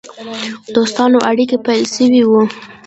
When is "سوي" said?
1.95-2.21